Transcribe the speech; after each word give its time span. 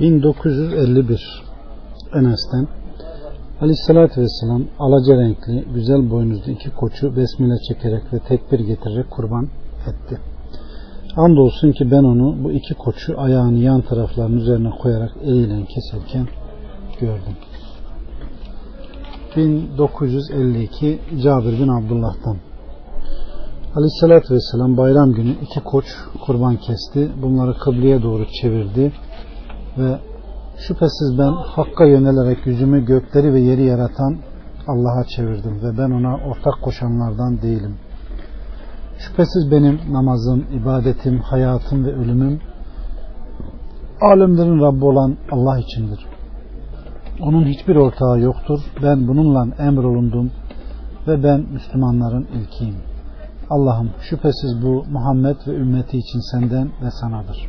1951 0.00 1.42
Enes'ten 2.14 2.68
Aleyhissalatü 3.60 4.20
Vesselam 4.20 4.64
alaca 4.78 5.16
renkli, 5.16 5.64
güzel 5.74 6.10
boynuzlu 6.10 6.52
iki 6.52 6.70
koçu 6.70 7.16
besmele 7.16 7.58
çekerek 7.68 8.12
ve 8.12 8.18
tekbir 8.18 8.60
getirerek 8.60 9.10
kurban 9.10 9.48
etti. 9.86 10.18
Andolsun 11.16 11.72
ki 11.72 11.90
ben 11.90 12.04
onu 12.04 12.44
bu 12.44 12.52
iki 12.52 12.74
koçu 12.74 13.20
ayağını 13.20 13.58
yan 13.58 13.80
taraflarının 13.80 14.36
üzerine 14.36 14.70
koyarak 14.70 15.12
eliyle 15.22 15.64
keserken 15.64 16.26
gördüm. 17.00 17.36
1952 19.36 20.98
Cabir 21.22 21.58
bin 21.58 21.68
Abdullah'tan 21.68 22.36
Aleyhissalatü 23.76 24.34
Vesselam 24.34 24.76
bayram 24.76 25.12
günü 25.12 25.30
iki 25.30 25.60
koç 25.60 25.84
kurban 26.26 26.56
kesti. 26.56 27.10
Bunları 27.22 27.54
kıbleye 27.58 28.02
doğru 28.02 28.26
çevirdi 28.40 28.92
ve 29.78 29.98
şüphesiz 30.56 31.18
ben 31.18 31.32
Hakk'a 31.32 31.84
yönelerek 31.84 32.46
yüzümü 32.46 32.84
gökleri 32.84 33.32
ve 33.32 33.40
yeri 33.40 33.64
yaratan 33.64 34.16
Allah'a 34.68 35.04
çevirdim 35.04 35.62
ve 35.62 35.78
ben 35.78 35.90
ona 35.90 36.14
ortak 36.14 36.62
koşanlardan 36.62 37.42
değilim. 37.42 37.76
Şüphesiz 38.98 39.50
benim 39.50 39.80
namazım, 39.92 40.44
ibadetim, 40.62 41.18
hayatım 41.18 41.84
ve 41.84 41.94
ölümüm 41.94 42.40
alemlerin 44.00 44.60
Rabbi 44.60 44.84
olan 44.84 45.16
Allah 45.30 45.58
içindir. 45.58 46.06
Onun 47.20 47.44
hiçbir 47.44 47.76
ortağı 47.76 48.20
yoktur. 48.20 48.60
Ben 48.82 49.08
bununla 49.08 49.46
emrolundum 49.58 50.30
ve 51.08 51.22
ben 51.22 51.40
Müslümanların 51.52 52.26
ilkiyim. 52.34 52.91
Allah'ım 53.50 53.90
şüphesiz 54.00 54.62
bu 54.62 54.84
Muhammed 54.90 55.36
ve 55.46 55.52
ümmeti 55.52 55.98
için 55.98 56.20
senden 56.32 56.70
ve 56.82 56.90
sanadır. 56.90 57.48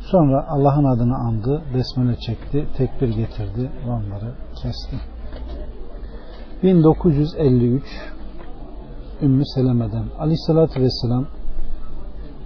Sonra 0.00 0.46
Allah'ın 0.48 0.84
adını 0.84 1.16
andı, 1.16 1.62
besmele 1.74 2.16
çekti, 2.16 2.66
tekbir 2.76 3.08
getirdi 3.08 3.70
ve 3.86 3.90
onları 3.90 4.34
kesti. 4.62 4.96
1953 6.62 7.82
Ümmü 9.22 9.46
Seleme'den 9.54 10.04
Aleyhisselatü 10.18 10.80
Vesselam 10.80 11.26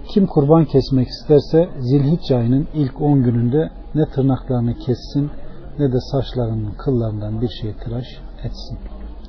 kim 0.07 0.27
kurban 0.27 0.65
kesmek 0.65 1.07
isterse 1.07 1.69
zilhicce 1.79 2.37
ayının 2.37 2.67
ilk 2.73 3.01
10 3.01 3.23
gününde 3.23 3.69
ne 3.95 4.05
tırnaklarını 4.05 4.73
kessin 4.73 5.31
ne 5.79 5.93
de 5.93 5.99
saçlarının 5.99 6.71
kıllarından 6.71 7.41
bir 7.41 7.49
şey 7.61 7.73
tıraş 7.73 8.05
etsin. 8.43 8.77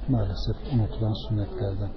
Maalesef 0.09 0.57
unutulan 0.75 1.29
sünnetlerden. 1.29 1.91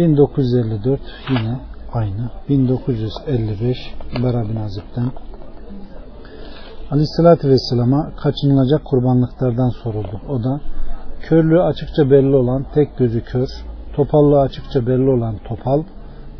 1954 0.00 1.00
yine 1.28 1.58
aynı. 1.92 2.30
1955 2.48 3.76
Bara 4.22 4.48
bin 4.48 4.56
Azib'den 4.56 5.10
Aleyhisselatü 6.90 7.48
Vesselam'a 7.48 8.10
kaçınılacak 8.16 8.84
kurbanlıklardan 8.84 9.68
soruldu. 9.68 10.20
O 10.28 10.44
da 10.44 10.60
körlüğü 11.20 11.62
açıkça 11.62 12.10
belli 12.10 12.36
olan 12.36 12.66
tek 12.74 12.98
gözü 12.98 13.24
kör, 13.24 13.48
topallığı 13.96 14.40
açıkça 14.40 14.86
belli 14.86 15.10
olan 15.10 15.36
topal, 15.48 15.82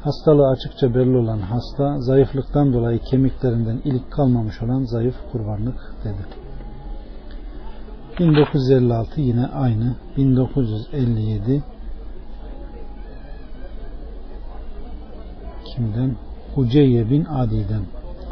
hastalığı 0.03 0.49
açıkça 0.49 0.95
belli 0.95 1.17
olan 1.17 1.39
hasta, 1.39 2.01
zayıflıktan 2.01 2.73
dolayı 2.73 2.99
kemiklerinden 2.99 3.81
ilik 3.85 4.11
kalmamış 4.11 4.63
olan 4.63 4.85
zayıf 4.85 5.15
kurbanlık 5.33 5.95
dedi. 6.05 6.25
1956 8.21 9.21
yine 9.21 9.47
aynı. 9.47 9.95
1957 10.17 11.63
kimden? 15.81 16.17
Huceyye 16.55 17.11
bin 17.11 17.25
Adi'den. 17.25 17.83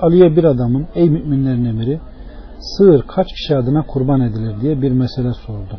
Ali'ye 0.01 0.37
bir 0.37 0.45
adamın 0.45 0.87
ey 0.95 1.11
müminlerin 1.11 1.65
emiri 1.65 2.01
sığır 2.61 3.03
kaç 3.03 3.27
kişi 3.33 3.57
adına 3.57 3.83
kurban 3.83 4.21
edilir 4.21 4.61
diye 4.61 4.83
bir 4.83 4.93
mesele 4.93 5.33
sordu. 5.33 5.79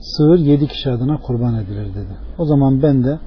Sığır 0.00 0.38
yedi 0.38 0.66
kişi 0.66 0.90
adına 0.90 1.16
kurban 1.16 1.54
edilir 1.54 1.94
dedi. 1.94 2.14
O 2.38 2.44
zaman 2.44 2.82
ben 2.82 3.04
de 3.04 3.18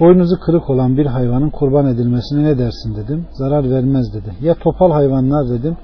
boynuzu 0.00 0.40
kırık 0.40 0.70
olan 0.70 0.96
bir 0.96 1.06
hayvanın 1.06 1.50
kurban 1.50 1.86
edilmesine 1.86 2.44
ne 2.44 2.58
dersin 2.58 2.96
dedim. 2.96 3.26
Zarar 3.32 3.70
vermez 3.70 4.14
dedi. 4.14 4.30
Ya 4.40 4.54
topal 4.54 4.90
hayvanlar 4.90 5.48
dedim 5.48 5.76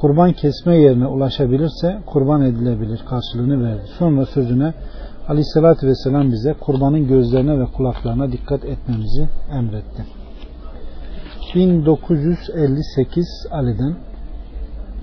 kurban 0.00 0.32
kesme 0.32 0.76
yerine 0.76 1.06
ulaşabilirse 1.06 1.98
kurban 2.06 2.42
edilebilir 2.42 3.00
karşılığını 3.08 3.64
verdi. 3.64 3.82
Sonra 3.98 4.26
sözüne 4.26 4.74
Aleyhisselatü 5.28 5.86
Vesselam 5.86 6.32
bize 6.32 6.54
kurbanın 6.60 7.08
gözlerine 7.08 7.60
ve 7.60 7.64
kulaklarına 7.64 8.32
dikkat 8.32 8.64
etmemizi 8.64 9.28
emretti. 9.52 10.17
1958 11.54 13.46
Ali'den 13.50 13.94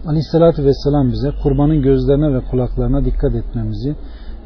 Aleyhisselatü 0.07 0.65
Vesselam 0.65 1.11
bize 1.11 1.31
kurbanın 1.43 1.81
gözlerine 1.81 2.33
ve 2.33 2.41
kulaklarına 2.51 3.05
dikkat 3.05 3.35
etmemizi 3.35 3.95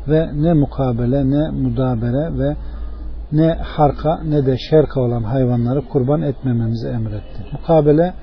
ve 0.07 0.29
ne 0.33 0.53
mukabele 0.53 1.29
ne 1.29 1.49
mudabere 1.49 2.39
ve 2.39 2.55
ne 3.31 3.53
harka 3.53 4.19
ne 4.23 4.45
de 4.45 4.57
şerka 4.57 5.01
olan 5.01 5.23
hayvanları 5.23 5.81
kurban 5.81 6.21
etmememizi 6.21 6.87
emretti. 6.87 7.45
Mukabele 7.51 8.13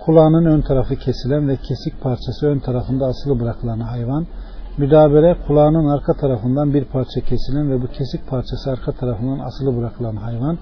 kulağının 0.00 0.44
ön 0.44 0.60
tarafı 0.60 0.96
kesilen 0.96 1.48
ve 1.48 1.56
kesik 1.56 2.00
parçası 2.02 2.46
ön 2.46 2.58
tarafında 2.58 3.06
asılı 3.06 3.40
bırakılan 3.40 3.80
hayvan, 3.80 4.26
müdabere 4.78 5.36
kulağının 5.46 5.88
arka 5.88 6.12
tarafından 6.14 6.74
bir 6.74 6.84
parça 6.84 7.20
kesilen 7.20 7.70
ve 7.70 7.82
bu 7.82 7.86
kesik 7.86 8.28
parçası 8.28 8.70
arka 8.70 8.92
tarafından 8.92 9.38
asılı 9.38 9.76
bırakılan 9.76 10.16
hayvan, 10.16 10.58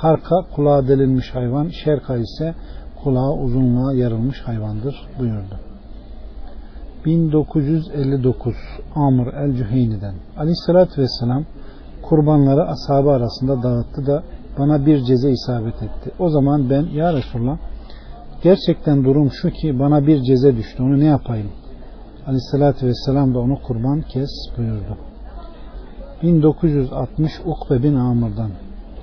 harka 0.00 0.36
kulağa 0.54 0.88
delinmiş 0.88 1.34
hayvan, 1.34 1.68
şerka 1.68 2.16
ise 2.16 2.54
kulağı 3.02 3.32
uzunluğa 3.32 3.92
yarılmış 3.92 4.40
hayvandır 4.40 4.96
buyurdu. 5.18 5.54
1959 7.06 8.54
Amr 8.94 9.26
el-Cüheyni'den 9.26 10.14
Aleyhisselatü 10.36 11.02
Vesselam 11.02 11.44
kurbanları 12.02 12.62
ashabı 12.62 13.10
arasında 13.10 13.62
dağıttı 13.62 14.06
da 14.06 14.22
bana 14.58 14.86
bir 14.86 15.04
ceze 15.04 15.30
isabet 15.30 15.82
etti. 15.82 16.10
O 16.18 16.28
zaman 16.28 16.70
ben 16.70 16.82
ya 16.82 17.12
Resulallah 17.12 17.58
gerçekten 18.42 19.04
durum 19.04 19.30
şu 19.30 19.50
ki 19.50 19.78
bana 19.78 20.06
bir 20.06 20.22
ceze 20.22 20.56
düştü 20.56 20.82
onu 20.82 21.00
ne 21.00 21.04
yapayım? 21.04 21.50
Aleyhisselatü 22.26 22.86
Vesselam 22.86 23.34
da 23.34 23.38
onu 23.38 23.62
kurban 23.62 24.02
kes 24.02 24.30
buyurdu. 24.58 24.96
1960 26.22 27.32
Ukbe 27.46 27.82
bin 27.82 27.94
Amr'dan 27.94 28.50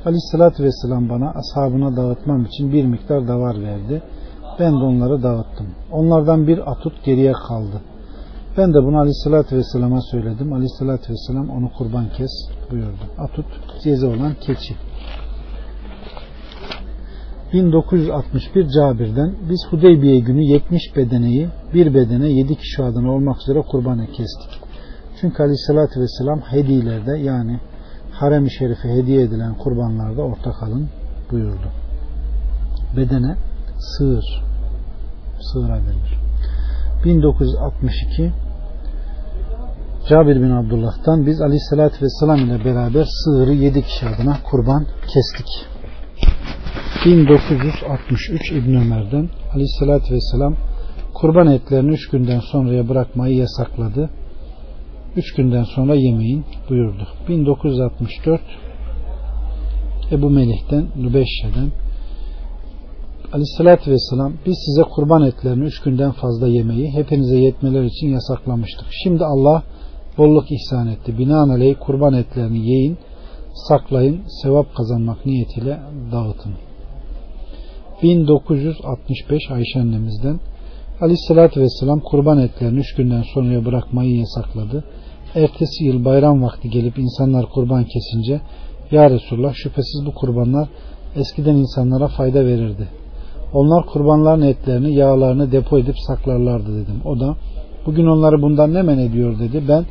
Aleyhisselatü 0.05 0.63
Vesselam 0.63 1.09
bana 1.09 1.33
ashabına 1.35 1.95
dağıtmam 1.95 2.45
için 2.45 2.71
bir 2.71 2.85
miktar 2.85 3.27
davar 3.27 3.61
verdi. 3.61 4.01
Ben 4.59 4.71
de 4.71 4.83
onları 4.83 5.23
dağıttım. 5.23 5.67
Onlardan 5.91 6.47
bir 6.47 6.71
atut 6.71 7.05
geriye 7.05 7.33
kaldı. 7.47 7.81
Ben 8.57 8.73
de 8.73 8.83
bunu 8.83 8.97
Aleyhisselatü 8.97 9.57
Vesselam'a 9.57 10.01
söyledim. 10.01 10.53
Aleyhisselatü 10.53 11.13
Vesselam 11.13 11.49
onu 11.49 11.71
kurban 11.77 12.09
kes 12.17 12.31
buyurdu. 12.71 13.05
Atut 13.17 13.45
ceze 13.83 14.07
olan 14.07 14.33
keçi. 14.41 14.75
1961 17.53 18.67
Cabir'den 18.69 19.35
biz 19.49 19.67
Hudeybiye 19.69 20.19
günü 20.19 20.43
70 20.43 20.81
bedeneyi 20.95 21.49
bir 21.73 21.93
bedene 21.93 22.29
7 22.29 22.55
kişi 22.55 22.83
adına 22.83 23.11
olmak 23.11 23.41
üzere 23.41 23.61
kurbanı 23.61 24.05
kestik. 24.07 24.61
Çünkü 25.21 25.43
Aleyhisselatü 25.43 25.99
Vesselam 25.99 26.39
hediyelerde 26.39 27.17
yani 27.17 27.59
harem-i 28.19 28.51
şerife 28.51 28.89
hediye 28.89 29.21
edilen 29.21 29.53
kurbanlarda 29.53 30.21
ortak 30.21 30.63
alın 30.63 30.89
buyurdu. 31.31 31.69
Bedene 32.97 33.35
sığır 33.79 34.43
sığıra 35.39 35.75
denir. 35.75 36.19
1962 37.05 38.31
Cabir 40.09 40.35
bin 40.35 40.51
Abdullah'tan 40.51 41.25
biz 41.25 41.41
Aleyhisselatü 41.41 42.05
Vesselam 42.05 42.39
ile 42.39 42.65
beraber 42.65 43.05
sığırı 43.23 43.53
7 43.53 43.81
kişi 43.81 44.05
adına 44.07 44.37
kurban 44.43 44.85
kestik. 45.01 45.47
1963 47.05 48.51
İbn 48.51 48.75
Ömer'den 48.75 49.29
Aleyhisselatü 49.53 50.13
Vesselam 50.13 50.55
kurban 51.13 51.47
etlerini 51.47 51.91
3 51.91 52.09
günden 52.09 52.39
sonraya 52.39 52.89
bırakmayı 52.89 53.35
yasakladı. 53.35 54.09
3 55.15 55.33
günden 55.33 55.63
sonra 55.63 55.95
yemeyin 55.95 56.45
buyurdu. 56.69 57.07
1964 57.27 58.41
Ebu 60.11 60.29
Melih'ten 60.29 60.87
Lübeşşe'den 60.97 61.71
Aleyhissalatü 63.33 63.91
Vesselam 63.91 64.33
biz 64.45 64.57
size 64.65 64.81
kurban 64.89 65.21
etlerini 65.21 65.63
3 65.63 65.81
günden 65.81 66.11
fazla 66.11 66.47
yemeyi 66.47 66.91
hepinize 66.91 67.37
yetmeler 67.37 67.83
için 67.83 68.07
yasaklamıştık. 68.07 68.87
Şimdi 69.03 69.25
Allah 69.25 69.63
bolluk 70.17 70.51
ihsan 70.51 70.87
etti. 70.87 71.17
Binaenaleyh 71.17 71.75
kurban 71.79 72.13
etlerini 72.13 72.57
yiyin, 72.57 72.97
saklayın, 73.53 74.21
sevap 74.41 74.75
kazanmak 74.75 75.25
niyetiyle 75.25 75.79
dağıtın. 76.11 76.53
1965 78.03 79.51
Ayşe 79.51 79.79
annemizden 79.79 80.39
Aleyhissalatü 81.01 81.61
Vesselam 81.61 81.99
kurban 81.99 82.37
etlerini 82.37 82.79
üç 82.79 82.95
günden 82.95 83.23
sonraya 83.33 83.65
bırakmayı 83.65 84.15
yasakladı. 84.17 84.83
Ertesi 85.35 85.85
yıl 85.85 86.05
bayram 86.05 86.43
vakti 86.43 86.69
gelip 86.69 86.97
insanlar 86.97 87.45
kurban 87.45 87.83
kesince 87.83 88.41
Ya 88.91 89.09
Resulullah 89.09 89.53
şüphesiz 89.53 90.05
bu 90.05 90.13
kurbanlar 90.13 90.67
eskiden 91.15 91.55
insanlara 91.55 92.07
fayda 92.07 92.45
verirdi. 92.45 92.87
Onlar 93.53 93.85
kurbanların 93.85 94.41
etlerini, 94.41 94.95
yağlarını 94.95 95.51
depo 95.51 95.79
edip 95.79 95.95
saklarlardı 96.07 96.83
dedim. 96.83 97.01
O 97.05 97.19
da 97.19 97.35
bugün 97.85 98.05
onları 98.05 98.41
bundan 98.41 98.73
ne 98.73 98.81
men 98.81 98.97
ediyor 98.97 99.39
dedi. 99.39 99.63
Ben 99.67 99.85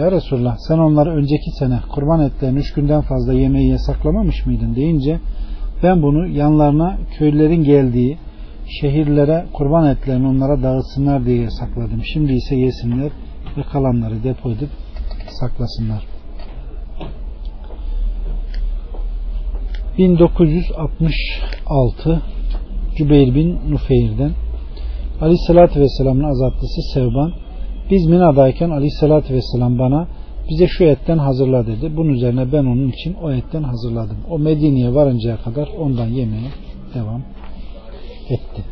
ya 0.00 0.12
Resulullah 0.12 0.56
sen 0.58 0.78
onları 0.78 1.10
önceki 1.10 1.50
sene 1.58 1.78
kurban 1.94 2.20
etlerini 2.20 2.58
üç 2.58 2.72
günden 2.72 3.00
fazla 3.00 3.32
yemeği 3.32 3.70
yasaklamamış 3.70 4.46
mıydın 4.46 4.74
deyince 4.74 5.20
ben 5.82 6.02
bunu 6.02 6.28
yanlarına 6.28 6.98
köylülerin 7.18 7.64
geldiği 7.64 8.18
şehirlere 8.80 9.46
kurban 9.52 9.86
etlerini 9.86 10.26
onlara 10.26 10.62
dağıtsınlar 10.62 11.26
diye 11.26 11.42
yasakladım. 11.42 12.00
Şimdi 12.12 12.32
ise 12.32 12.56
yesinler 12.56 13.10
ve 13.58 13.62
kalanları 13.62 14.24
depo 14.24 14.50
edip 14.50 14.70
saklasınlar. 15.40 16.06
1966 19.98 22.22
Cübeyr 22.96 23.34
bin 23.34 23.58
Nufeyr'den 23.70 24.30
Aleyhisselatü 25.20 25.80
Vesselam'ın 25.80 26.24
azatlısı 26.24 26.82
Sevban 26.94 27.32
biz 27.90 28.06
Mina'dayken 28.06 28.70
Aleyhisselatü 28.70 29.34
Vesselam 29.34 29.78
bana 29.78 30.08
bize 30.50 30.66
şu 30.66 30.84
etten 30.84 31.18
hazırla 31.18 31.66
dedi. 31.66 31.96
Bunun 31.96 32.08
üzerine 32.08 32.52
ben 32.52 32.64
onun 32.64 32.88
için 32.88 33.14
o 33.22 33.32
etten 33.32 33.62
hazırladım. 33.62 34.16
O 34.30 34.38
Medine'ye 34.38 34.94
varıncaya 34.94 35.36
kadar 35.36 35.68
ondan 35.78 36.06
yemeye 36.06 36.50
devam 36.94 37.22
etti. 38.30 38.62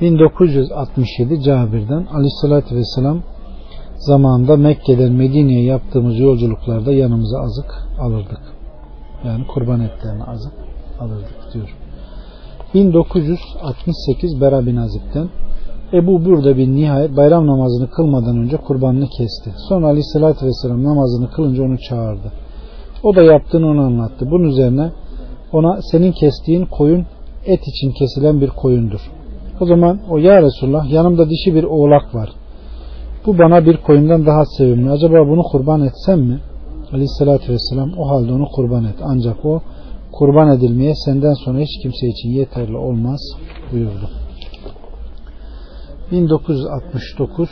1967 0.00 1.42
Cabir'den 1.42 2.06
Aleyhisselatü 2.06 2.76
Vesselam 2.76 3.22
zamanında 3.98 4.56
Mekke'den 4.56 5.12
Medine'ye 5.12 5.64
yaptığımız 5.64 6.18
yolculuklarda 6.18 6.92
yanımıza 6.92 7.38
azık 7.38 7.74
alırdık. 8.00 8.40
Yani 9.24 9.46
kurban 9.46 9.80
etlerini 9.80 10.24
azık 10.24 10.52
alırdık 11.00 11.54
diyor. 11.54 11.76
1968 12.74 14.40
Bera 14.40 14.66
bin 14.66 14.76
Azib'den 14.76 15.28
Ebu 15.92 16.24
burada 16.24 16.56
bir 16.56 16.68
nihayet 16.68 17.16
bayram 17.16 17.46
namazını 17.46 17.90
kılmadan 17.90 18.36
önce 18.36 18.56
kurbanını 18.56 19.06
kesti. 19.08 19.52
Sonra 19.68 19.86
aleyhissalatü 19.86 20.46
vesselam 20.46 20.84
namazını 20.84 21.30
kılınca 21.30 21.62
onu 21.62 21.78
çağırdı. 21.78 22.32
O 23.02 23.16
da 23.16 23.22
yaptığını 23.22 23.66
ona 23.66 23.86
anlattı. 23.86 24.30
Bunun 24.30 24.44
üzerine 24.44 24.90
ona 25.52 25.78
senin 25.82 26.12
kestiğin 26.12 26.66
koyun 26.66 27.06
et 27.46 27.60
için 27.68 27.92
kesilen 27.92 28.40
bir 28.40 28.48
koyundur. 28.48 29.00
O 29.60 29.66
zaman 29.66 30.00
o 30.10 30.18
ya 30.18 30.42
Resulullah 30.42 30.90
yanımda 30.90 31.30
dişi 31.30 31.54
bir 31.54 31.64
oğlak 31.64 32.14
var. 32.14 32.30
Bu 33.28 33.38
bana 33.38 33.66
bir 33.66 33.76
koyundan 33.76 34.26
daha 34.26 34.44
sevimli. 34.46 34.90
Acaba 34.90 35.28
bunu 35.28 35.42
kurban 35.42 35.80
etsem 35.80 36.20
mi? 36.20 36.40
Aleyhissalatü 36.92 37.52
vesselam 37.52 37.92
o 37.98 38.08
halde 38.08 38.32
onu 38.32 38.46
kurban 38.54 38.84
et. 38.84 38.96
Ancak 39.02 39.44
o 39.44 39.62
kurban 40.12 40.48
edilmeye 40.48 40.94
senden 41.04 41.34
sonra 41.44 41.58
hiç 41.58 41.82
kimse 41.82 42.06
için 42.06 42.28
yeterli 42.28 42.76
olmaz 42.76 43.20
buyurdu. 43.72 44.10
1969 46.12 47.48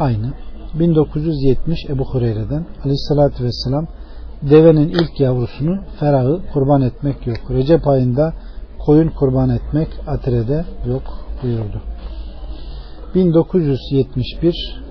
aynı 0.00 0.32
1970 0.74 1.78
Ebu 1.90 2.04
Hureyre'den 2.04 2.66
Aleyhisselatü 2.84 3.44
Vesselam 3.44 3.86
devenin 4.42 4.88
ilk 4.88 5.20
yavrusunu 5.20 5.78
ferahı 6.00 6.40
kurban 6.52 6.82
etmek 6.82 7.26
yok. 7.26 7.50
Recep 7.50 7.88
ayında 7.88 8.32
koyun 8.86 9.08
kurban 9.08 9.50
etmek 9.50 9.88
atirede 10.06 10.64
yok 10.86 11.02
buyurdu. 11.42 11.82
1971 13.14 14.82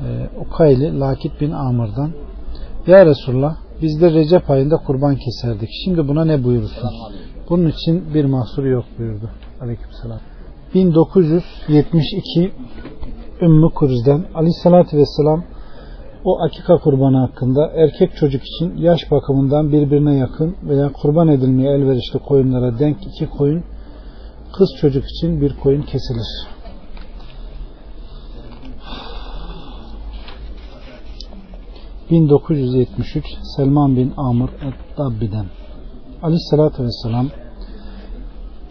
e, 0.00 0.28
Ukayli 0.40 1.00
Lakit 1.00 1.40
bin 1.40 1.50
Amr'dan 1.50 2.12
Ya 2.86 3.06
Resulullah 3.06 3.56
biz 3.82 4.00
de 4.00 4.12
Recep 4.12 4.50
ayında 4.50 4.76
kurban 4.76 5.16
keserdik. 5.16 5.68
Şimdi 5.84 6.08
buna 6.08 6.24
ne 6.24 6.44
buyurursun? 6.44 6.90
Bunun 7.50 7.68
için 7.68 8.14
bir 8.14 8.24
mahsur 8.24 8.64
yok 8.64 8.84
buyurdu. 8.98 9.30
Aleykümselam. 9.60 10.18
1972 10.74 12.52
Ümmü 13.42 13.70
Kuriz'den 13.74 14.24
Aleyhisselatü 14.34 14.96
Vesselam 14.96 15.44
o 16.24 16.42
akika 16.42 16.76
kurbanı 16.76 17.18
hakkında 17.18 17.70
erkek 17.74 18.16
çocuk 18.16 18.42
için 18.42 18.76
yaş 18.76 19.10
bakımından 19.10 19.72
birbirine 19.72 20.16
yakın 20.16 20.56
veya 20.68 20.92
kurban 20.92 21.28
edilmeye 21.28 21.74
elverişli 21.74 22.18
koyunlara 22.18 22.78
denk 22.78 22.96
iki 23.06 23.26
koyun 23.26 23.64
kız 24.58 24.68
çocuk 24.80 25.04
için 25.04 25.40
bir 25.40 25.56
koyun 25.56 25.82
kesilir. 25.82 26.26
...1973 32.12 33.22
Selman 33.56 33.96
bin 33.96 34.12
Amr 34.16 34.48
et-Dabbi'den 34.48 35.46
Aleyhisselatü 36.22 36.82
Vesselam 36.84 37.26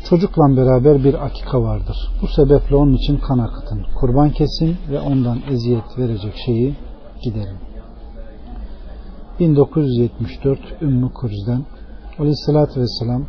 Çocukla 0.09 0.57
beraber 0.57 1.03
bir 1.03 1.25
akika 1.25 1.61
vardır. 1.61 1.97
Bu 2.21 2.27
sebeple 2.27 2.75
onun 2.75 2.93
için 2.93 3.17
kan 3.17 3.39
akıtın. 3.39 3.85
Kurban 3.95 4.29
kesin 4.29 4.77
ve 4.91 4.99
ondan 4.99 5.39
eziyet 5.51 5.97
verecek 5.97 6.33
şeyi 6.45 6.75
giderin. 7.23 7.57
1974 9.39 10.59
Ümmü 10.81 11.13
Kurz'den 11.13 11.65
Aleyhisselatü 12.19 12.81
Vesselam 12.81 13.25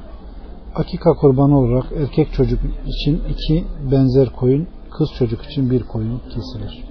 akika 0.74 1.14
kurbanı 1.14 1.58
olarak 1.58 1.92
erkek 1.92 2.32
çocuk 2.32 2.60
için 2.86 3.22
iki 3.28 3.64
benzer 3.92 4.30
koyun, 4.30 4.66
kız 4.90 5.08
çocuk 5.18 5.42
için 5.42 5.70
bir 5.70 5.82
koyun 5.82 6.18
kesilir. 6.18 6.84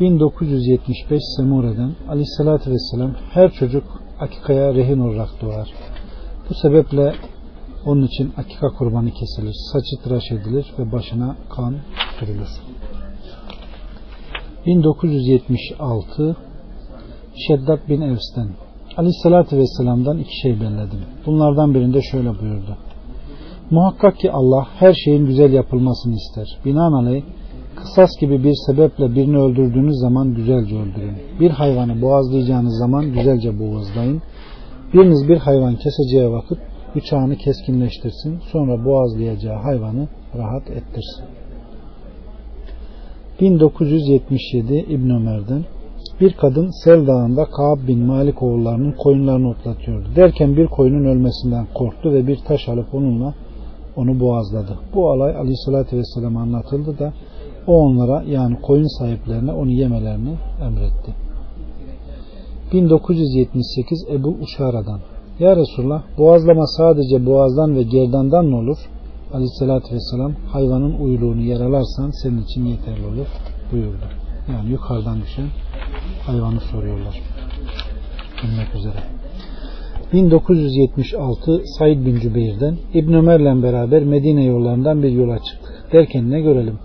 1975 0.00 1.22
Semure'den 1.36 1.92
Aleyhisselatü 2.08 2.70
Vesselam 2.70 3.14
her 3.30 3.52
çocuk 3.52 3.84
akikaya 4.20 4.74
rehin 4.74 4.98
olarak 4.98 5.28
doğar. 5.42 5.68
Bu 6.50 6.54
sebeple 6.54 7.14
onun 7.86 8.02
için 8.06 8.32
akika 8.36 8.68
kurbanı 8.68 9.10
kesilir. 9.10 9.54
Saçı 9.72 10.02
tıraş 10.04 10.32
edilir 10.32 10.74
ve 10.78 10.92
başına 10.92 11.36
kan 11.56 11.76
sürülür. 12.18 12.48
1976 14.66 16.36
Şeddat 17.48 17.88
bin 17.88 18.00
Evs'ten 18.00 18.48
Aleyhisselatü 18.96 19.58
Vesselam'dan 19.58 20.18
iki 20.18 20.40
şey 20.42 20.60
belledim. 20.60 21.00
Bunlardan 21.26 21.74
birinde 21.74 22.02
şöyle 22.02 22.40
buyurdu. 22.40 22.76
Muhakkak 23.70 24.18
ki 24.18 24.32
Allah 24.32 24.66
her 24.78 24.92
şeyin 24.92 25.26
güzel 25.26 25.52
yapılmasını 25.52 26.14
ister. 26.14 26.58
Binaenaleyh 26.64 27.22
kısas 27.84 28.10
gibi 28.20 28.44
bir 28.44 28.54
sebeple 28.66 29.14
birini 29.14 29.38
öldürdüğünüz 29.38 29.96
zaman 29.96 30.34
güzelce 30.34 30.76
öldürün. 30.76 31.16
Bir 31.40 31.50
hayvanı 31.50 32.02
boğazlayacağınız 32.02 32.78
zaman 32.78 33.12
güzelce 33.12 33.58
boğazlayın. 33.58 34.22
Biriniz 34.94 35.28
bir 35.28 35.36
hayvan 35.36 35.76
keseceği 35.76 36.30
vakit 36.30 36.58
bıçağını 36.94 37.36
keskinleştirsin. 37.36 38.38
Sonra 38.52 38.84
boğazlayacağı 38.84 39.56
hayvanı 39.56 40.08
rahat 40.36 40.70
ettirsin. 40.70 41.24
1977 43.40 44.74
İbn 44.74 45.10
Ömer'den 45.10 45.64
bir 46.20 46.32
kadın 46.32 46.84
Sel 46.84 47.06
Dağı'nda 47.06 47.44
Kaab 47.44 47.88
bin 47.88 47.98
Malik 47.98 48.42
oğullarının 48.42 48.92
koyunlarını 48.92 49.50
otlatıyordu. 49.50 50.08
Derken 50.16 50.56
bir 50.56 50.66
koyunun 50.66 51.04
ölmesinden 51.04 51.66
korktu 51.74 52.12
ve 52.12 52.26
bir 52.26 52.36
taş 52.36 52.68
alıp 52.68 52.94
onunla 52.94 53.34
onu 53.96 54.20
boğazladı. 54.20 54.78
Bu 54.94 55.10
olay 55.10 55.36
Aleyhisselatü 55.36 55.96
Vesselam 55.96 56.36
anlatıldı 56.36 56.98
da 56.98 57.12
o 57.66 57.72
onlara 57.78 58.22
yani 58.22 58.60
koyun 58.60 58.98
sahiplerine 58.98 59.52
onu 59.52 59.70
yemelerini 59.70 60.34
emretti. 60.62 61.14
1978 62.72 64.06
Ebu 64.10 64.36
Uşara'dan 64.42 65.00
Ya 65.38 65.56
Resulullah 65.56 66.02
boğazlama 66.18 66.66
sadece 66.66 67.26
boğazdan 67.26 67.76
ve 67.76 67.82
gerdandan 67.82 68.46
mı 68.46 68.56
olur? 68.56 68.78
Aleyhisselatü 69.32 69.94
Vesselam 69.94 70.32
hayvanın 70.52 70.98
uyluğunu 71.00 71.40
yaralarsan 71.40 72.10
senin 72.22 72.42
için 72.42 72.64
yeterli 72.64 73.06
olur 73.06 73.26
buyurdu. 73.72 74.04
Yani 74.52 74.70
yukarıdan 74.70 75.20
düşen 75.22 75.46
hayvanı 76.26 76.60
soruyorlar. 76.60 77.22
Bilmek 78.42 78.74
üzere. 78.74 78.98
1976 80.12 81.62
Said 81.78 82.06
bin 82.06 82.20
Cübeyr'den 82.20 82.76
İbn 82.94 83.12
Ömer'le 83.12 83.62
beraber 83.62 84.04
Medine 84.04 84.44
yollarından 84.44 85.02
bir 85.02 85.10
yola 85.10 85.38
çıktık. 85.38 85.92
Derken 85.92 86.30
ne 86.30 86.40
görelim? 86.40 86.78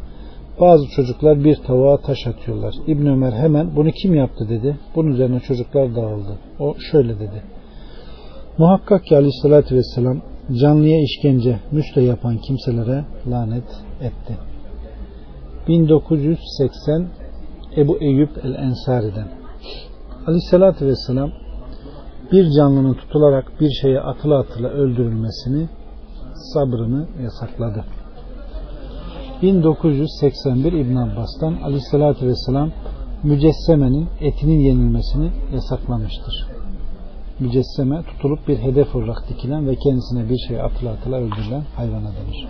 Bazı 0.62 0.88
çocuklar 0.88 1.44
bir 1.44 1.56
tavuğa 1.56 1.98
taş 1.98 2.28
atıyorlar. 2.28 2.76
İbn 2.88 3.06
Ömer 3.06 3.32
hemen 3.32 3.76
bunu 3.76 3.92
kim 3.92 4.16
yaptı 4.16 4.50
dedi. 4.50 4.78
Bunun 4.96 5.12
üzerine 5.12 5.40
çocuklar 5.40 5.96
dağıldı. 5.96 6.38
O 6.60 6.76
şöyle 6.92 7.20
dedi. 7.20 7.44
Muhakkak 8.58 9.06
ki 9.06 9.16
aleyhissalatü 9.16 9.76
vesselam 9.76 10.22
canlıya 10.62 11.02
işkence, 11.04 11.60
müste 11.72 12.02
yapan 12.02 12.38
kimselere 12.38 13.06
lanet 13.28 13.84
etti. 14.02 14.38
1980 15.68 17.08
Ebu 17.78 17.98
Eyyub 17.98 18.30
el-Ensari'den 18.44 19.28
Aleyhissalatü 20.28 20.86
vesselam 20.86 21.32
bir 22.32 22.52
canlının 22.58 22.94
tutularak 22.94 23.52
bir 23.60 23.70
şeye 23.82 24.00
atıla 24.00 24.40
atıla 24.40 24.70
öldürülmesini 24.70 25.70
sabrını 26.54 27.08
yasakladı. 27.24 27.86
1981 29.42 30.74
İbn 30.74 30.96
Abbas'tan 30.96 31.54
Aleyhissalatü 31.64 32.28
vesselam 32.28 32.72
mücessemenin 33.24 34.08
etinin 34.22 34.60
yenilmesini 34.60 35.32
yasaklamıştır. 35.54 36.48
mücesseme 37.40 38.04
tutulup 38.04 38.48
bir 38.48 38.58
hedef 38.58 38.96
olarak 38.96 39.30
dikilen 39.30 39.68
ve 39.68 39.76
kendisine 39.76 40.30
bir 40.30 40.38
şey 40.48 40.62
atıla 40.62 40.92
atıla 40.92 41.16
öldürülen 41.16 41.64
hayvana 41.76 42.12
denir. 42.12 42.48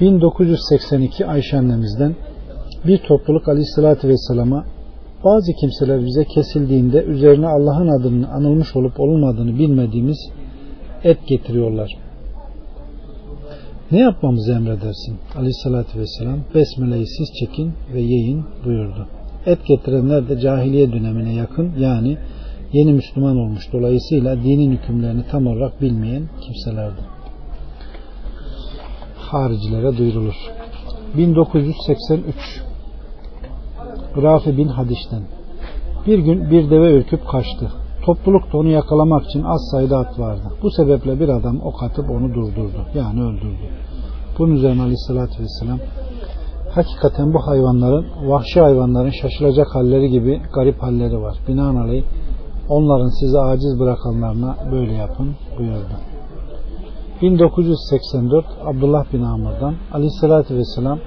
1982 0.00 1.26
Ayşe 1.26 1.58
annemizden 1.58 2.16
bir 2.86 2.98
topluluk 2.98 3.48
aleyhissalatü 3.48 4.08
vesselama 4.08 4.64
bazı 5.24 5.52
kimseler 5.52 6.06
bize 6.06 6.24
kesildiğinde 6.24 7.02
üzerine 7.02 7.46
Allah'ın 7.46 8.00
adının 8.00 8.22
anılmış 8.22 8.76
olup 8.76 9.00
olmadığını 9.00 9.58
bilmediğimiz 9.58 10.30
et 11.04 11.26
getiriyorlar. 11.26 12.05
Ne 13.92 14.00
yapmamızı 14.00 14.52
emredersin? 14.52 15.18
Aleyhissalatü 15.36 15.98
vesselam 15.98 16.38
Besmele'yi 16.54 17.06
siz 17.06 17.28
çekin 17.40 17.72
ve 17.94 18.00
yiyin 18.00 18.44
buyurdu. 18.64 19.06
Et 19.46 19.66
getirenler 19.66 20.28
de 20.28 20.40
cahiliye 20.40 20.92
dönemine 20.92 21.34
yakın 21.34 21.72
yani 21.78 22.18
yeni 22.72 22.92
Müslüman 22.92 23.36
olmuş 23.36 23.72
dolayısıyla 23.72 24.36
dinin 24.36 24.72
hükümlerini 24.72 25.22
tam 25.30 25.46
olarak 25.46 25.82
bilmeyen 25.82 26.22
kimselerdi. 26.40 27.00
Haricilere 29.16 29.98
duyurulur. 29.98 30.34
1983 31.16 32.34
Rafi 34.22 34.56
bin 34.56 34.68
Hadiş'ten 34.68 35.22
bir 36.06 36.18
gün 36.18 36.50
bir 36.50 36.70
deve 36.70 36.92
ürküp 36.92 37.28
kaçtı. 37.28 37.72
Topluluk 38.06 38.52
da 38.52 38.58
onu 38.58 38.68
yakalamak 38.68 39.24
için 39.24 39.42
az 39.42 39.68
sayıda 39.70 39.98
at 39.98 40.18
vardı. 40.18 40.42
Bu 40.62 40.70
sebeple 40.70 41.20
bir 41.20 41.28
adam 41.28 41.60
ok 41.64 41.82
atıp 41.82 42.10
onu 42.10 42.34
durdurdu. 42.34 42.86
Yani 42.94 43.22
öldürdü. 43.22 43.66
Bunun 44.38 44.52
üzerine 44.52 44.82
aleyhissalatü 44.82 45.42
vesselam 45.42 45.78
hakikaten 46.70 47.34
bu 47.34 47.46
hayvanların 47.46 48.06
vahşi 48.30 48.60
hayvanların 48.60 49.10
şaşılacak 49.10 49.74
halleri 49.74 50.10
gibi 50.10 50.42
garip 50.54 50.82
halleri 50.82 51.22
var. 51.22 51.36
Binaenaleyh 51.48 52.04
onların 52.68 53.20
sizi 53.20 53.38
aciz 53.38 53.80
bırakanlarına 53.80 54.56
böyle 54.72 54.92
yapın 54.92 55.36
buyurdu. 55.58 55.96
1984 57.22 58.44
Abdullah 58.64 59.12
bin 59.12 59.22
Amr'dan 59.22 59.74
aleyhissalatü 59.92 60.56
vesselam 60.56 60.98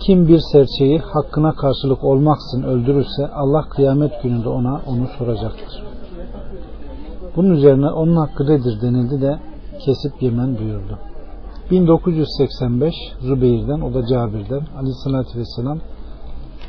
kim 0.00 0.28
bir 0.28 0.40
serçeyi 0.52 0.98
hakkına 0.98 1.54
karşılık 1.54 2.04
olmaksızın 2.04 2.62
öldürürse 2.62 3.28
Allah 3.34 3.68
kıyamet 3.68 4.22
gününde 4.22 4.48
ona 4.48 4.80
onu 4.86 5.06
soracaktır. 5.18 5.82
Bunun 7.36 7.50
üzerine 7.50 7.86
onun 7.86 8.16
hakkı 8.16 8.46
nedir 8.46 8.80
denildi 8.82 9.20
de 9.20 9.38
kesip 9.84 10.22
yemen 10.22 10.58
buyurdu. 10.58 10.98
1985 11.70 12.94
Zübeyir'den 13.20 13.80
o 13.80 13.94
da 13.94 14.06
Cabir'den 14.06 14.66
aleyhissalatü 14.78 15.38
vesselam 15.38 15.78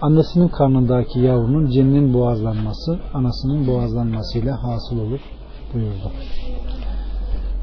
annesinin 0.01 0.47
karnındaki 0.47 1.19
yavrunun 1.19 1.69
cinnin 1.69 2.13
boğazlanması 2.13 2.99
anasının 3.13 3.67
boğazlanmasıyla 3.67 4.63
hasıl 4.63 4.99
olur 4.99 5.19
buyurdu. 5.73 6.11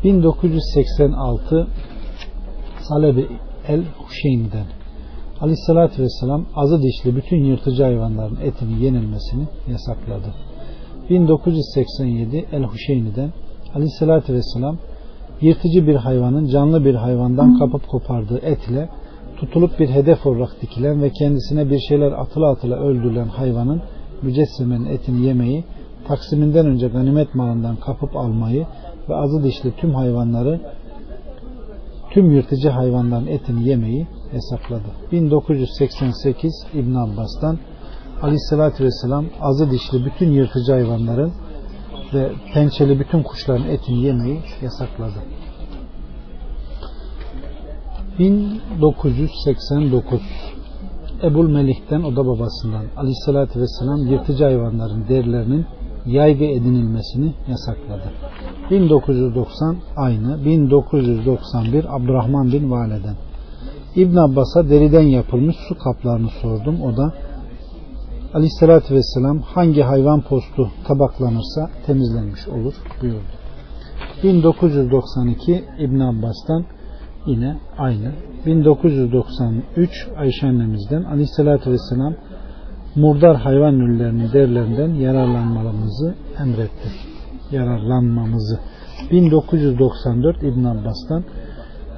1986 0.04 1.66
Salebi 2.88 3.28
el 3.68 3.85
Huşeyn'den 3.99 4.66
Aleyhissalatü 5.44 6.02
Vesselam 6.02 6.46
azı 6.54 6.82
dişli 6.82 7.16
bütün 7.16 7.44
yırtıcı 7.44 7.82
hayvanların 7.82 8.38
etinin 8.42 8.76
yenilmesini 8.76 9.44
yasakladı. 9.68 10.34
1987 11.10 12.46
El 12.52 12.62
Huşeyni'den 12.62 13.30
Aleyhissalatü 13.74 14.34
Vesselam 14.34 14.78
yırtıcı 15.40 15.86
bir 15.86 15.94
hayvanın 15.94 16.46
canlı 16.46 16.84
bir 16.84 16.94
hayvandan 16.94 17.58
kapıp 17.58 17.88
kopardığı 17.88 18.38
et 18.38 18.68
ile 18.68 18.88
tutulup 19.36 19.80
bir 19.80 19.88
hedef 19.88 20.26
olarak 20.26 20.62
dikilen 20.62 21.02
ve 21.02 21.10
kendisine 21.10 21.70
bir 21.70 21.78
şeyler 21.78 22.12
atıla 22.12 22.50
atıla 22.50 22.76
öldürülen 22.76 23.28
hayvanın 23.28 23.82
mücessemenin 24.22 24.86
etini 24.86 25.26
yemeyi, 25.26 25.64
taksiminden 26.08 26.66
önce 26.66 26.88
ganimet 26.88 27.34
malından 27.34 27.76
kapıp 27.76 28.16
almayı 28.16 28.66
ve 29.08 29.14
azı 29.14 29.44
dişli 29.44 29.72
tüm 29.76 29.94
hayvanları 29.94 30.60
tüm 32.10 32.30
yırtıcı 32.30 32.68
hayvanların 32.68 33.26
etini 33.26 33.68
yemeyi 33.68 34.06
hesapladı. 34.31 34.88
1988 35.12 36.66
İbn 36.75 36.95
Abbas'tan 36.95 37.59
Aleyhisselatü 38.23 38.85
Vesselam 38.85 39.26
azı 39.40 39.71
dişli 39.71 40.04
bütün 40.04 40.33
yırtıcı 40.33 40.73
hayvanların 40.73 41.33
ve 42.14 42.33
pençeli 42.54 43.00
bütün 43.00 43.23
kuşların 43.23 43.69
etini 43.69 44.02
yemeyi 44.02 44.40
yasakladı. 44.62 45.19
1989 48.19 50.21
Ebul 51.23 51.49
Melih'ten 51.49 52.02
o 52.02 52.16
da 52.16 52.26
babasından 52.26 52.85
Aleyhisselatü 52.97 53.61
Vesselam 53.61 54.07
yırtıcı 54.07 54.45
hayvanların 54.45 55.09
derilerinin 55.09 55.66
yaygı 56.07 56.45
edinilmesini 56.45 57.35
yasakladı. 57.49 58.12
1990 58.71 59.76
aynı 59.97 60.45
1991 60.45 61.97
Abdurrahman 61.97 62.52
bin 62.52 62.71
Vale'den 62.71 63.16
İbn 63.96 64.16
Abbas'a 64.16 64.68
deriden 64.68 65.02
yapılmış 65.02 65.56
su 65.68 65.78
kaplarını 65.78 66.28
sordum. 66.42 66.82
O 66.82 66.96
da 66.96 67.12
Aleyhisselatü 68.34 68.94
Vesselam 68.94 69.38
hangi 69.38 69.82
hayvan 69.82 70.20
postu 70.20 70.70
tabaklanırsa 70.86 71.70
temizlenmiş 71.86 72.48
olur 72.48 72.74
buyurdu. 73.02 73.18
1992 74.22 75.64
İbn 75.78 76.00
Abbas'tan 76.00 76.64
yine 77.26 77.56
aynı. 77.78 78.12
1993 78.46 80.08
Ayşe 80.16 80.46
annemizden 80.46 81.02
Aleyhisselatü 81.02 81.70
Vesselam 81.70 82.14
murdar 82.96 83.36
hayvan 83.36 83.74
ürünlerinin 83.74 84.32
derlerinden 84.32 84.94
yararlanmamızı 84.94 86.14
emretti. 86.40 86.88
Yararlanmamızı. 87.50 88.60
1994 89.10 90.42
İbn 90.42 90.64
Abbas'tan 90.64 91.24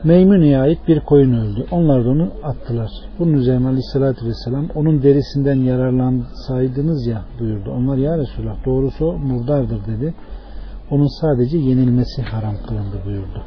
Meymune'ye 0.04 0.58
ait 0.58 0.78
bir 0.88 1.00
koyun 1.00 1.32
öldü. 1.32 1.66
Onlar 1.70 2.04
da 2.04 2.08
onu 2.10 2.30
attılar. 2.42 2.90
Bunun 3.18 3.32
üzerine 3.32 3.66
aleyhissalatü 3.66 4.26
vesselam 4.26 4.66
onun 4.74 5.02
derisinden 5.02 5.54
yararlansaydınız 5.54 7.06
ya 7.06 7.22
buyurdu. 7.40 7.70
Onlar 7.70 7.96
ya 7.96 8.18
Resulallah 8.18 8.64
doğrusu 8.64 9.12
murdardır 9.12 9.86
dedi. 9.86 10.14
Onun 10.90 11.20
sadece 11.20 11.58
yenilmesi 11.58 12.22
haram 12.22 12.54
kılındı 12.68 12.96
buyurdu. 13.06 13.42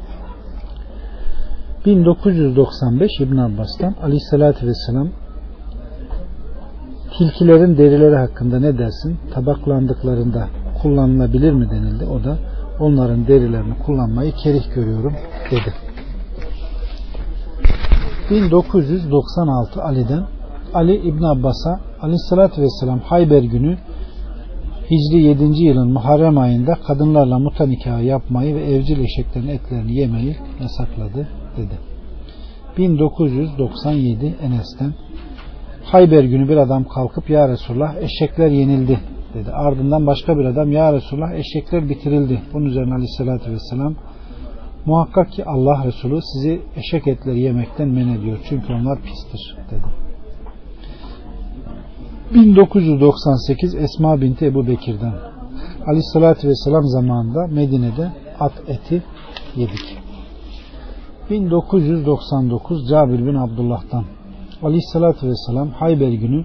1995 1.86 3.10
İbn 3.20 3.36
Abbas'tan 3.36 3.94
aleyhissalatü 4.02 4.66
vesselam 4.66 5.08
tilkilerin 7.18 7.76
derileri 7.76 8.16
hakkında 8.16 8.60
ne 8.60 8.78
dersin? 8.78 9.18
Tabaklandıklarında 9.34 10.48
kullanılabilir 10.82 11.52
mi 11.52 11.70
denildi. 11.70 12.04
O 12.04 12.24
da 12.24 12.38
onların 12.80 13.26
derilerini 13.26 13.78
kullanmayı 13.86 14.32
kerih 14.32 14.74
görüyorum 14.74 15.14
dedi. 15.50 15.89
1996 18.30 19.82
Ali'den 19.82 20.24
Ali 20.74 20.96
İbn 20.96 21.22
Abbas'a 21.22 21.80
aleyhissalatü 22.02 22.62
vesselam 22.62 22.98
Hayber 23.00 23.42
günü 23.42 23.78
Hicri 24.90 25.22
7. 25.22 25.64
yılın 25.64 25.92
Muharrem 25.92 26.38
ayında 26.38 26.74
kadınlarla 26.86 27.38
muta 27.38 27.66
yapmayı 28.00 28.54
ve 28.54 28.60
evcil 28.60 28.98
eşeklerin 29.04 29.48
etlerini 29.48 29.94
yemeyi 29.94 30.36
yasakladı 30.62 31.28
dedi. 31.56 31.78
1997 32.78 34.34
Enes'ten 34.42 34.94
Hayber 35.84 36.24
günü 36.24 36.48
bir 36.48 36.56
adam 36.56 36.84
kalkıp 36.84 37.30
Ya 37.30 37.48
Resulullah 37.48 37.94
eşekler 37.96 38.50
yenildi 38.50 39.00
dedi. 39.34 39.50
Ardından 39.52 40.06
başka 40.06 40.38
bir 40.38 40.44
adam 40.44 40.72
Ya 40.72 40.92
Resulullah 40.92 41.32
eşekler 41.32 41.88
bitirildi. 41.88 42.42
Bunun 42.52 42.66
üzerine 42.66 42.94
aleyhissalatü 42.94 43.52
vesselam 43.52 43.94
Muhakkak 44.86 45.32
ki 45.32 45.44
Allah 45.44 45.84
Resulü 45.84 46.20
sizi 46.22 46.62
eşek 46.76 47.06
etleri 47.06 47.40
yemekten 47.40 47.88
men 47.88 48.08
ediyor. 48.08 48.38
Çünkü 48.48 48.72
onlar 48.72 48.98
pistir 49.02 49.56
dedi. 49.70 49.84
1998 52.34 53.74
Esma 53.74 54.20
binti 54.20 54.46
Ebu 54.46 54.66
Bekir'den 54.66 55.14
Aleyhisselatü 55.86 56.48
Vesselam 56.48 56.84
zamanında 56.84 57.46
Medine'de 57.46 58.12
at 58.40 58.52
eti 58.68 59.02
yedik. 59.56 59.98
1999 61.30 62.88
Cabir 62.88 63.26
bin 63.26 63.34
Abdullah'tan 63.34 64.04
Aleyhisselatü 64.62 65.28
Vesselam 65.28 65.70
Hayber 65.70 66.12
günü 66.12 66.44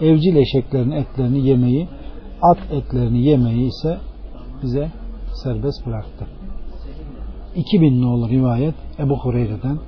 evcil 0.00 0.36
eşeklerin 0.36 0.90
etlerini 0.90 1.46
yemeyi 1.48 1.88
at 2.42 2.58
etlerini 2.72 3.22
yemeyi 3.22 3.68
ise 3.68 3.98
bize 4.62 4.88
serbest 5.34 5.86
bıraktı. 5.86 6.26
2000 7.56 8.02
nolu 8.02 8.28
rivayet 8.28 8.74
Ebu 8.98 9.16
Hureyre'den 9.16 9.78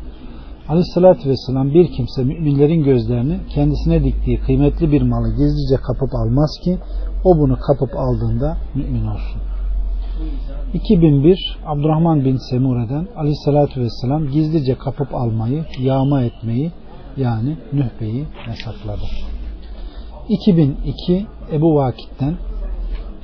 Aleyhissalatü 0.68 1.30
Vesselam 1.30 1.74
bir 1.74 1.92
kimse 1.92 2.24
müminlerin 2.24 2.84
gözlerini 2.84 3.38
kendisine 3.54 4.04
diktiği 4.04 4.40
kıymetli 4.40 4.92
bir 4.92 5.02
malı 5.02 5.28
gizlice 5.28 5.76
kapıp 5.76 6.14
almaz 6.14 6.58
ki 6.64 6.78
o 7.24 7.38
bunu 7.38 7.58
kapıp 7.58 7.96
aldığında 7.96 8.56
mümin 8.74 9.06
olsun. 9.06 9.40
2001 10.74 11.58
Abdurrahman 11.66 12.24
bin 12.24 12.36
Semure'den 12.36 13.08
Aleyhissalatü 13.16 13.80
Vesselam 13.80 14.26
gizlice 14.26 14.74
kapıp 14.74 15.14
almayı, 15.14 15.64
yağma 15.80 16.22
etmeyi 16.22 16.72
yani 17.16 17.56
nühbeyi 17.72 18.24
yasakladı. 18.48 19.04
2002 20.28 21.26
Ebu 21.52 21.74
Vakit'ten 21.74 22.34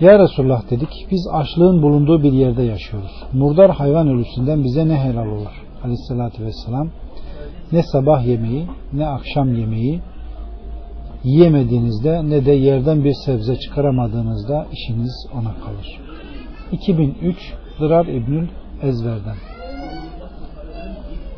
Ya 0.00 0.18
Resulullah 0.18 0.70
dedik 0.70 1.06
biz 1.10 1.28
açlığın 1.32 1.82
bulunduğu 1.82 2.22
bir 2.22 2.32
yerde 2.32 2.62
yaşıyoruz. 2.62 3.24
Murdar 3.32 3.70
hayvan 3.70 4.08
ölüsünden 4.08 4.64
bize 4.64 4.88
ne 4.88 4.96
helal 4.96 5.26
olur? 5.26 5.64
Aleyhissalatü 5.84 6.44
vesselam 6.44 6.88
ne 7.72 7.82
sabah 7.82 8.26
yemeği 8.26 8.66
ne 8.92 9.06
akşam 9.06 9.54
yemeği 9.54 10.00
yiyemediğinizde 11.24 12.30
ne 12.30 12.46
de 12.46 12.52
yerden 12.52 13.04
bir 13.04 13.14
sebze 13.24 13.56
çıkaramadığınızda 13.56 14.66
işiniz 14.72 15.26
ona 15.34 15.54
kalır. 15.64 16.00
2003 16.72 17.36
Dırar 17.80 18.06
İbnül 18.06 18.48
Ezver'den 18.82 19.36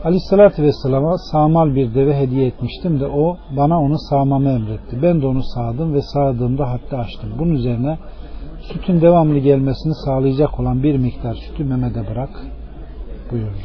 Aleyhissalatü 0.05 0.63
Vesselam'a 0.63 1.19
sağmal 1.19 1.75
bir 1.75 1.95
deve 1.95 2.17
hediye 2.17 2.47
etmiştim 2.47 3.01
de 3.01 3.07
o 3.07 3.37
bana 3.57 3.81
onu 3.81 3.99
sağmamı 3.99 4.49
emretti. 4.49 5.03
Ben 5.03 5.23
de 5.23 5.27
onu 5.27 5.43
sağdım 5.55 5.95
ve 5.95 6.03
sağdığımda 6.03 6.71
hatta 6.71 6.99
açtım. 6.99 7.31
Bunun 7.39 7.55
üzerine 7.55 7.99
sütün 8.73 9.01
devamlı 9.01 9.39
gelmesini 9.39 9.95
sağlayacak 9.95 10.61
olan 10.61 10.83
bir 10.83 10.97
miktar 10.97 11.35
sütü 11.35 11.65
Mehmet'e 11.65 12.11
bırak 12.11 12.31
buyurdu. 13.31 13.59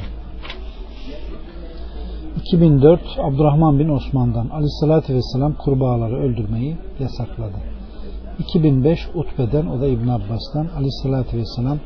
2004 2.38 3.02
Abdurrahman 3.18 3.80
bin 3.80 3.90
Osman'dan 3.90 4.50
Aleyhisselatü 4.50 5.14
Vesselam 5.14 5.54
kurbağaları 5.54 6.18
öldürmeyi 6.18 6.78
yasakladı. 7.00 7.58
2005 8.40 9.00
Utbe'den 9.16 9.66
o 9.66 9.82
da 9.82 9.88
İbn 9.88 10.08
Abbas'tan 10.08 10.68
Aleyhisselatü 10.78 11.38
Vesselam 11.38 11.78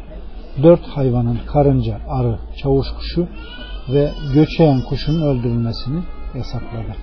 dört 0.64 0.88
hayvanın 0.88 1.40
karınca, 1.48 1.98
arı, 2.10 2.40
çavuş 2.64 2.88
kuşu 2.98 3.28
ve 3.94 4.10
göçeyen 4.34 4.82
kuşun 4.90 5.22
öldürülmesini 5.22 6.02
yasakladı. 6.36 6.96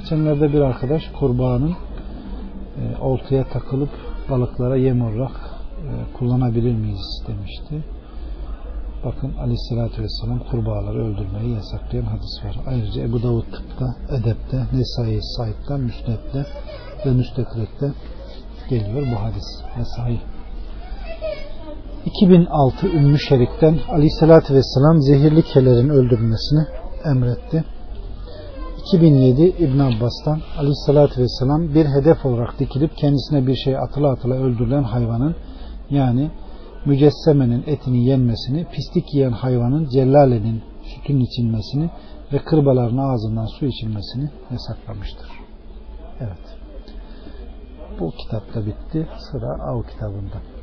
Geçenlerde 0.00 0.52
bir 0.52 0.60
arkadaş 0.60 1.02
kurbağanın 1.18 1.70
e, 1.70 3.02
oltaya 3.02 3.44
takılıp 3.44 3.90
balıklara 4.30 4.76
yem 4.76 5.02
olarak 5.02 5.36
e, 5.78 6.18
kullanabilir 6.18 6.74
miyiz 6.74 7.22
demişti. 7.28 7.84
Bakın 9.04 9.34
aleyhissalatü 9.34 10.02
vesselam 10.02 10.38
kurbağaları 10.50 10.98
öldürmeyi 10.98 11.54
yasaklayan 11.54 12.04
hadis 12.04 12.44
var. 12.44 12.60
Ayrıca 12.66 13.02
Ebu 13.02 13.22
Davud 13.22 13.44
tıpta, 13.44 13.86
edepte, 14.08 14.56
Nesai 14.72 15.18
Said'de, 15.22 15.76
Müsnet'te 15.76 16.46
ve 17.06 17.10
Müstekrek'te 17.10 17.92
geliyor 18.70 19.06
bu 19.12 19.22
hadis 19.22 19.44
ve 19.78 19.84
sahih. 19.84 20.20
2006 22.04 22.86
Ümmü 22.86 23.18
Şerik'ten 23.18 23.78
aleyhissalatü 23.88 24.54
vesselam 24.54 25.02
zehirli 25.02 25.42
kelerin 25.42 25.88
öldürülmesini 25.88 26.66
emretti. 27.04 27.64
2007 28.88 29.42
İbn 29.42 29.78
Abbas'tan 29.78 30.40
aleyhissalatü 30.58 31.22
vesselam 31.22 31.74
bir 31.74 31.86
hedef 31.86 32.26
olarak 32.26 32.58
dikilip 32.58 32.96
kendisine 32.96 33.46
bir 33.46 33.54
şey 33.54 33.78
atıla 33.78 34.12
atıla 34.12 34.34
öldürülen 34.34 34.82
hayvanın 34.82 35.36
yani 35.90 36.30
mücessemenin 36.84 37.64
etini 37.66 38.08
yenmesini, 38.08 38.66
pislik 38.72 39.14
yiyen 39.14 39.32
hayvanın 39.32 39.88
cellalenin 39.88 40.62
sütünün 40.82 41.20
içilmesini 41.20 41.90
ve 42.32 42.38
kırbaların 42.38 42.98
ağzından 42.98 43.46
su 43.46 43.66
içilmesini 43.66 44.30
yasaklamıştır. 44.50 45.28
Evet. 46.20 46.58
Bu 48.00 48.10
kitapta 48.10 48.66
bitti. 48.66 49.08
Sıra 49.18 49.70
Av 49.70 49.82
kitabında. 49.82 50.57